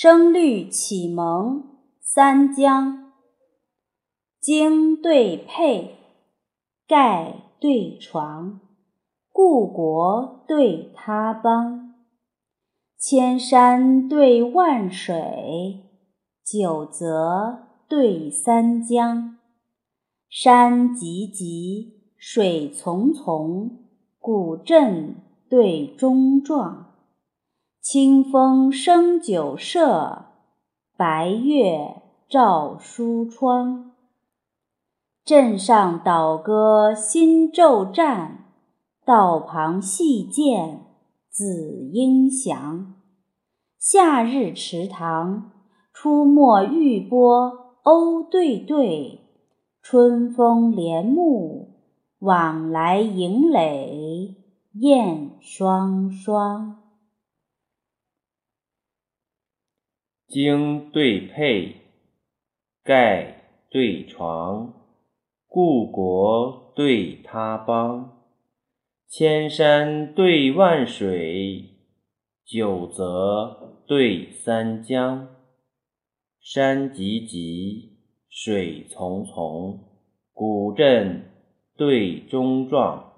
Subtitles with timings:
[0.00, 1.64] 声律启蒙
[2.00, 3.14] 三江，
[4.40, 5.96] 经对佩，
[6.86, 8.60] 盖对床，
[9.32, 11.94] 故国对他邦，
[12.96, 15.80] 千山对万水，
[16.44, 19.36] 九泽对三江。
[20.28, 23.68] 山急急，水淙淙，
[24.20, 25.16] 古镇
[25.50, 26.87] 对中壮。
[27.80, 30.26] 清风生酒舍，
[30.96, 33.92] 白月照书窗。
[35.24, 38.44] 镇上倒歌新骤战，
[39.06, 40.86] 道旁细见
[41.30, 42.94] 紫英翔。
[43.78, 45.52] 夏日池塘，
[45.94, 49.20] 出没玉波鸥对对；
[49.80, 51.68] 春风帘幕，
[52.18, 54.34] 往来迎垒
[54.74, 56.87] 燕双双。
[60.28, 61.76] 经对佩，
[62.84, 64.74] 盖对床，
[65.46, 68.26] 故国对他邦。
[69.08, 71.64] 千山对万水，
[72.44, 75.28] 九泽对三江。
[76.42, 77.96] 山急急，
[78.28, 79.78] 水淙淙，
[80.34, 81.24] 古镇
[81.74, 83.14] 对中壮。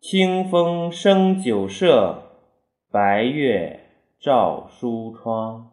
[0.00, 2.22] 清风生酒舍，
[2.90, 3.81] 白月。
[4.22, 5.72] 照书窗，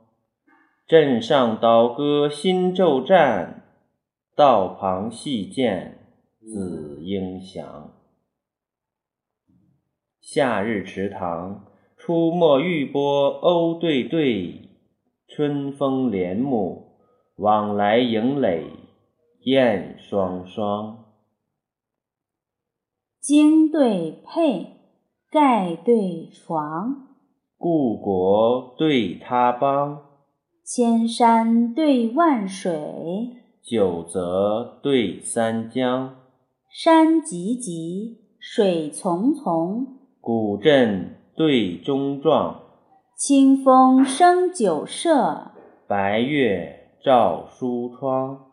[0.88, 3.64] 镇上倒歌新骤战，
[4.36, 6.00] 道旁细见
[6.42, 7.94] 紫英翔。
[10.20, 14.68] 夏日池塘，出没玉波鸥对对；
[15.28, 16.98] 春风帘幕，
[17.36, 18.66] 往来迎垒
[19.42, 21.06] 燕双双。
[23.20, 24.76] 经对佩，
[25.30, 27.09] 盖对床。
[27.62, 30.00] 故国对他邦，
[30.64, 32.72] 千山对万水，
[33.62, 36.16] 九泽对三江。
[36.70, 39.86] 山急急，水淙淙，
[40.22, 42.62] 古镇对中壮。
[43.18, 45.52] 清风生酒舍，
[45.86, 48.52] 白月照书窗。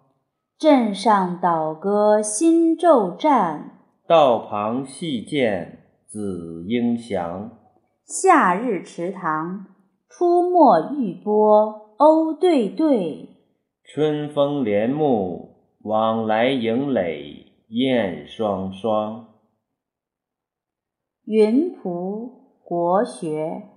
[0.58, 7.52] 镇上倒歌新骤战，道旁细见紫英翔。
[8.06, 9.66] 夏日池塘，
[10.08, 13.30] 出没玉波鸥对对；
[13.82, 19.26] 春风帘幕，往来迎垒燕双双。
[21.24, 22.30] 云仆
[22.62, 23.75] 国学。